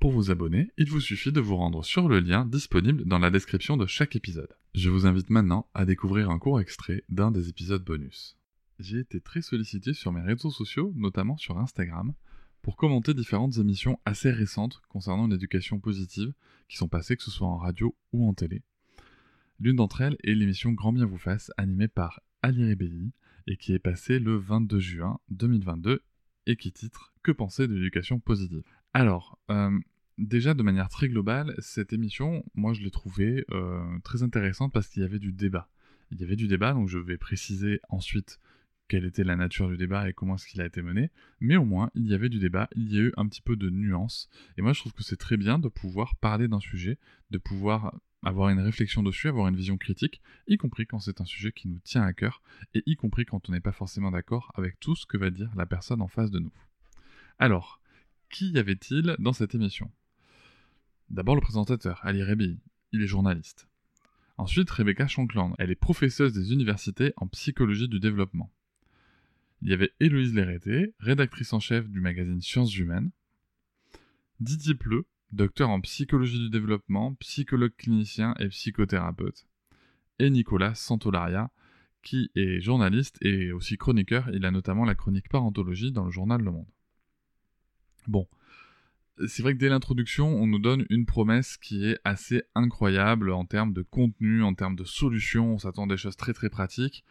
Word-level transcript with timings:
Pour 0.00 0.12
vous 0.12 0.30
abonner, 0.30 0.70
il 0.78 0.88
vous 0.88 1.00
suffit 1.00 1.32
de 1.32 1.40
vous 1.40 1.56
rendre 1.56 1.84
sur 1.84 2.08
le 2.08 2.20
lien 2.20 2.46
disponible 2.46 3.04
dans 3.04 3.18
la 3.18 3.30
description 3.30 3.76
de 3.76 3.86
chaque 3.86 4.14
épisode. 4.14 4.54
Je 4.76 4.90
vous 4.90 5.06
invite 5.06 5.28
maintenant 5.28 5.66
à 5.74 5.84
découvrir 5.84 6.30
un 6.30 6.38
court 6.38 6.60
extrait 6.60 7.02
d'un 7.08 7.32
des 7.32 7.48
épisodes 7.48 7.82
bonus. 7.82 8.36
J'ai 8.78 9.00
été 9.00 9.20
très 9.20 9.42
sollicité 9.42 9.94
sur 9.94 10.12
mes 10.12 10.20
réseaux 10.20 10.52
sociaux, 10.52 10.92
notamment 10.94 11.36
sur 11.36 11.58
Instagram, 11.58 12.14
pour 12.62 12.76
commenter 12.76 13.12
différentes 13.12 13.58
émissions 13.58 13.98
assez 14.04 14.30
récentes 14.30 14.80
concernant 14.88 15.26
l'éducation 15.26 15.80
positive 15.80 16.32
qui 16.68 16.76
sont 16.76 16.88
passées 16.88 17.16
que 17.16 17.24
ce 17.24 17.32
soit 17.32 17.48
en 17.48 17.56
radio 17.58 17.96
ou 18.12 18.28
en 18.28 18.34
télé. 18.34 18.62
L'une 19.58 19.76
d'entre 19.76 20.02
elles 20.02 20.16
est 20.22 20.34
l'émission 20.36 20.70
Grand 20.70 20.92
bien 20.92 21.06
vous 21.06 21.18
fasse 21.18 21.50
animée 21.56 21.88
par 21.88 22.20
Ali 22.42 22.70
Rebelli 22.70 23.10
et 23.48 23.56
qui 23.56 23.72
est 23.72 23.80
passée 23.80 24.20
le 24.20 24.36
22 24.36 24.78
juin 24.78 25.18
2022 25.30 26.02
et 26.48 26.56
qui 26.56 26.72
titre 26.72 27.12
Que 27.22 27.30
penser 27.30 27.68
de 27.68 27.74
l'éducation 27.74 28.18
positive? 28.18 28.62
Alors, 28.94 29.38
euh, 29.50 29.78
déjà 30.16 30.54
de 30.54 30.62
manière 30.62 30.88
très 30.88 31.08
globale, 31.08 31.54
cette 31.58 31.92
émission, 31.92 32.44
moi 32.54 32.72
je 32.72 32.82
l'ai 32.82 32.90
trouvée 32.90 33.44
euh, 33.52 33.80
très 34.02 34.22
intéressante 34.22 34.72
parce 34.72 34.88
qu'il 34.88 35.02
y 35.02 35.04
avait 35.04 35.18
du 35.18 35.32
débat. 35.32 35.68
Il 36.10 36.20
y 36.20 36.24
avait 36.24 36.36
du 36.36 36.48
débat, 36.48 36.72
donc 36.72 36.88
je 36.88 36.98
vais 36.98 37.18
préciser 37.18 37.80
ensuite 37.90 38.40
quelle 38.88 39.04
était 39.04 39.24
la 39.24 39.36
nature 39.36 39.68
du 39.68 39.76
débat 39.76 40.08
et 40.08 40.12
comment 40.12 40.36
est-ce 40.36 40.46
qu'il 40.46 40.60
a 40.60 40.66
été 40.66 40.82
mené, 40.82 41.10
mais 41.40 41.56
au 41.56 41.64
moins 41.64 41.90
il 41.94 42.06
y 42.06 42.14
avait 42.14 42.28
du 42.28 42.38
débat, 42.38 42.68
il 42.74 42.92
y 42.92 42.98
a 42.98 43.02
eu 43.02 43.12
un 43.16 43.28
petit 43.28 43.42
peu 43.42 43.56
de 43.56 43.70
nuance, 43.70 44.28
et 44.56 44.62
moi 44.62 44.72
je 44.72 44.80
trouve 44.80 44.92
que 44.92 45.02
c'est 45.02 45.16
très 45.16 45.36
bien 45.36 45.58
de 45.58 45.68
pouvoir 45.68 46.16
parler 46.16 46.48
d'un 46.48 46.60
sujet, 46.60 46.98
de 47.30 47.38
pouvoir 47.38 47.94
avoir 48.22 48.48
une 48.48 48.60
réflexion 48.60 49.02
dessus, 49.02 49.28
avoir 49.28 49.48
une 49.48 49.56
vision 49.56 49.76
critique, 49.76 50.20
y 50.48 50.56
compris 50.56 50.86
quand 50.86 50.98
c'est 50.98 51.20
un 51.20 51.24
sujet 51.24 51.52
qui 51.52 51.68
nous 51.68 51.78
tient 51.78 52.02
à 52.02 52.12
cœur, 52.12 52.42
et 52.74 52.82
y 52.86 52.96
compris 52.96 53.24
quand 53.24 53.48
on 53.48 53.52
n'est 53.52 53.60
pas 53.60 53.72
forcément 53.72 54.10
d'accord 54.10 54.52
avec 54.56 54.80
tout 54.80 54.96
ce 54.96 55.06
que 55.06 55.16
va 55.16 55.30
dire 55.30 55.50
la 55.56 55.66
personne 55.66 56.02
en 56.02 56.08
face 56.08 56.30
de 56.30 56.38
nous. 56.38 56.52
Alors, 57.38 57.80
qui 58.30 58.50
y 58.50 58.58
avait-il 58.58 59.14
dans 59.18 59.32
cette 59.32 59.54
émission? 59.54 59.90
D'abord 61.10 61.34
le 61.34 61.40
présentateur, 61.40 62.00
Ali 62.04 62.22
Rebi, 62.22 62.58
il 62.92 63.02
est 63.02 63.06
journaliste. 63.06 63.68
Ensuite, 64.36 64.70
Rebecca 64.70 65.06
Shankland, 65.06 65.54
elle 65.58 65.70
est 65.70 65.74
professeuse 65.74 66.32
des 66.32 66.52
universités 66.52 67.12
en 67.16 67.26
psychologie 67.28 67.88
du 67.88 67.98
développement. 68.00 68.52
Il 69.60 69.70
y 69.70 69.72
avait 69.72 69.92
Héloïse 69.98 70.34
Lérété, 70.34 70.94
rédactrice 71.00 71.52
en 71.52 71.58
chef 71.58 71.88
du 71.88 72.00
magazine 72.00 72.40
Sciences 72.40 72.76
Humaines. 72.76 73.10
Didier 74.38 74.74
Pleu, 74.74 75.06
docteur 75.32 75.68
en 75.70 75.80
psychologie 75.80 76.38
du 76.38 76.50
développement, 76.50 77.14
psychologue 77.14 77.74
clinicien 77.76 78.34
et 78.38 78.48
psychothérapeute. 78.48 79.48
Et 80.20 80.30
Nicolas 80.30 80.74
Santolaria, 80.74 81.50
qui 82.02 82.30
est 82.36 82.60
journaliste 82.60 83.18
et 83.20 83.50
aussi 83.50 83.76
chroniqueur. 83.76 84.30
Il 84.32 84.44
a 84.44 84.52
notamment 84.52 84.84
la 84.84 84.94
chronique 84.94 85.28
parentologie 85.28 85.90
dans 85.90 86.04
le 86.04 86.12
journal 86.12 86.40
Le 86.40 86.52
Monde. 86.52 86.68
Bon, 88.06 88.28
c'est 89.26 89.42
vrai 89.42 89.54
que 89.54 89.58
dès 89.58 89.68
l'introduction, 89.68 90.28
on 90.28 90.46
nous 90.46 90.60
donne 90.60 90.86
une 90.88 91.04
promesse 91.04 91.56
qui 91.56 91.84
est 91.84 91.98
assez 92.04 92.44
incroyable 92.54 93.32
en 93.32 93.44
termes 93.44 93.72
de 93.72 93.82
contenu, 93.82 94.44
en 94.44 94.54
termes 94.54 94.76
de 94.76 94.84
solutions. 94.84 95.54
On 95.54 95.58
s'attend 95.58 95.84
à 95.84 95.88
des 95.88 95.96
choses 95.96 96.16
très 96.16 96.32
très 96.32 96.48
pratiques. 96.48 97.04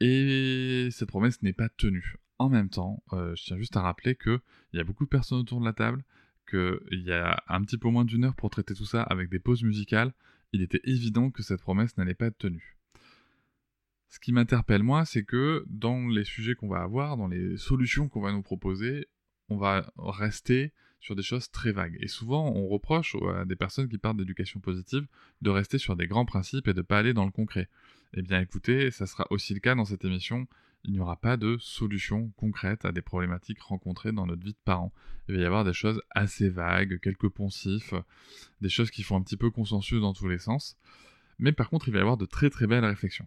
Et 0.00 0.88
cette 0.90 1.08
promesse 1.08 1.42
n'est 1.42 1.52
pas 1.52 1.68
tenue. 1.68 2.16
En 2.38 2.48
même 2.48 2.68
temps, 2.68 3.02
euh, 3.12 3.34
je 3.36 3.44
tiens 3.44 3.56
juste 3.56 3.76
à 3.76 3.82
rappeler 3.82 4.16
qu'il 4.16 4.40
y 4.72 4.80
a 4.80 4.84
beaucoup 4.84 5.04
de 5.04 5.08
personnes 5.08 5.38
autour 5.38 5.60
de 5.60 5.64
la 5.64 5.72
table, 5.72 6.04
qu'il 6.48 7.02
y 7.04 7.12
a 7.12 7.42
un 7.48 7.62
petit 7.62 7.78
peu 7.78 7.88
moins 7.88 8.04
d'une 8.04 8.24
heure 8.24 8.34
pour 8.34 8.50
traiter 8.50 8.74
tout 8.74 8.86
ça 8.86 9.02
avec 9.02 9.30
des 9.30 9.38
pauses 9.38 9.62
musicales. 9.62 10.12
Il 10.52 10.62
était 10.62 10.80
évident 10.84 11.30
que 11.30 11.42
cette 11.42 11.60
promesse 11.60 11.96
n'allait 11.96 12.14
pas 12.14 12.26
être 12.26 12.38
tenue. 12.38 12.76
Ce 14.08 14.20
qui 14.20 14.32
m'interpelle 14.32 14.82
moi, 14.82 15.04
c'est 15.04 15.24
que 15.24 15.64
dans 15.68 16.06
les 16.06 16.24
sujets 16.24 16.54
qu'on 16.54 16.68
va 16.68 16.82
avoir, 16.82 17.16
dans 17.16 17.26
les 17.26 17.56
solutions 17.56 18.08
qu'on 18.08 18.20
va 18.20 18.32
nous 18.32 18.42
proposer, 18.42 19.08
on 19.48 19.56
va 19.56 19.92
rester 19.96 20.72
sur 21.04 21.14
des 21.14 21.22
choses 21.22 21.50
très 21.50 21.70
vagues. 21.70 21.98
Et 22.00 22.08
souvent, 22.08 22.50
on 22.56 22.66
reproche 22.66 23.14
à 23.36 23.44
des 23.44 23.56
personnes 23.56 23.88
qui 23.90 23.98
parlent 23.98 24.16
d'éducation 24.16 24.58
positive 24.58 25.06
de 25.42 25.50
rester 25.50 25.76
sur 25.76 25.96
des 25.96 26.06
grands 26.06 26.24
principes 26.24 26.66
et 26.66 26.72
de 26.72 26.78
ne 26.78 26.82
pas 26.82 26.98
aller 26.98 27.12
dans 27.12 27.26
le 27.26 27.30
concret. 27.30 27.68
Eh 28.14 28.22
bien 28.22 28.40
écoutez, 28.40 28.90
ça 28.90 29.06
sera 29.06 29.26
aussi 29.28 29.52
le 29.52 29.60
cas 29.60 29.74
dans 29.74 29.84
cette 29.84 30.06
émission. 30.06 30.46
Il 30.82 30.92
n'y 30.92 31.00
aura 31.00 31.16
pas 31.16 31.36
de 31.36 31.58
solution 31.60 32.30
concrète 32.36 32.86
à 32.86 32.92
des 32.92 33.02
problématiques 33.02 33.60
rencontrées 33.60 34.12
dans 34.12 34.24
notre 34.24 34.42
vie 34.42 34.52
de 34.52 34.64
parents. 34.64 34.94
Il 35.28 35.34
va 35.36 35.42
y 35.42 35.44
avoir 35.44 35.64
des 35.64 35.74
choses 35.74 36.00
assez 36.10 36.48
vagues, 36.48 36.98
quelques 37.00 37.28
poncifs, 37.28 37.92
des 38.62 38.70
choses 38.70 38.90
qui 38.90 39.02
font 39.02 39.16
un 39.16 39.22
petit 39.22 39.36
peu 39.36 39.50
consensus 39.50 40.00
dans 40.00 40.14
tous 40.14 40.28
les 40.28 40.38
sens. 40.38 40.78
Mais 41.38 41.52
par 41.52 41.68
contre, 41.68 41.88
il 41.88 41.92
va 41.92 41.98
y 41.98 42.00
avoir 42.00 42.16
de 42.16 42.26
très 42.26 42.48
très 42.48 42.66
belles 42.66 42.84
réflexions. 42.84 43.26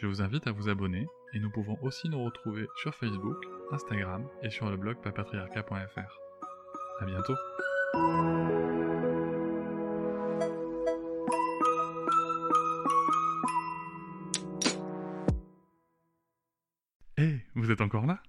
Je 0.00 0.06
vous 0.06 0.22
invite 0.22 0.46
à 0.46 0.52
vous 0.52 0.70
abonner 0.70 1.06
et 1.34 1.38
nous 1.38 1.50
pouvons 1.50 1.76
aussi 1.82 2.08
nous 2.08 2.24
retrouver 2.24 2.66
sur 2.76 2.94
Facebook, 2.94 3.36
Instagram 3.70 4.26
et 4.42 4.48
sur 4.48 4.70
le 4.70 4.78
blog 4.78 4.96
papatriarca.fr. 5.02 6.18
À 7.00 7.04
bientôt. 7.04 7.34
Hé, 17.18 17.44
vous 17.54 17.70
êtes 17.70 17.82
encore 17.82 18.06
là? 18.06 18.22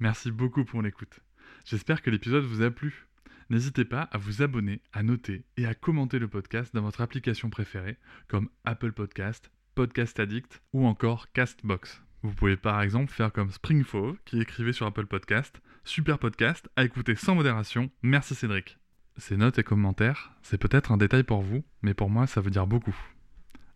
Merci 0.00 0.30
beaucoup 0.30 0.66
pour 0.66 0.82
l'écoute. 0.82 1.20
J'espère 1.64 2.02
que 2.02 2.10
l'épisode 2.10 2.44
vous 2.44 2.60
a 2.60 2.70
plu. 2.70 3.06
N'hésitez 3.48 3.86
pas 3.86 4.02
à 4.02 4.18
vous 4.18 4.42
abonner, 4.42 4.82
à 4.92 5.02
noter 5.02 5.46
et 5.56 5.64
à 5.64 5.72
commenter 5.72 6.18
le 6.18 6.28
podcast 6.28 6.74
dans 6.74 6.82
votre 6.82 7.00
application 7.00 7.48
préférée, 7.48 7.96
comme 8.26 8.50
Apple 8.66 8.92
Podcast, 8.92 9.50
Podcast 9.78 10.18
Addict 10.18 10.60
ou 10.72 10.88
encore 10.88 11.30
Castbox. 11.30 12.02
Vous 12.24 12.32
pouvez 12.32 12.56
par 12.56 12.82
exemple 12.82 13.12
faire 13.12 13.32
comme 13.32 13.52
Springfove 13.52 14.16
qui 14.24 14.40
écrivait 14.40 14.72
sur 14.72 14.86
Apple 14.86 15.06
Podcast 15.06 15.62
Super 15.84 16.18
podcast 16.18 16.68
à 16.74 16.82
écouter 16.82 17.14
sans 17.14 17.36
modération, 17.36 17.88
merci 18.02 18.34
Cédric. 18.34 18.76
Ces 19.18 19.36
notes 19.36 19.60
et 19.60 19.62
commentaires, 19.62 20.32
c'est 20.42 20.58
peut-être 20.58 20.90
un 20.90 20.96
détail 20.96 21.22
pour 21.22 21.42
vous, 21.42 21.62
mais 21.82 21.94
pour 21.94 22.10
moi 22.10 22.26
ça 22.26 22.40
veut 22.40 22.50
dire 22.50 22.66
beaucoup. 22.66 22.96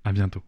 À 0.03 0.13
bientôt. 0.13 0.43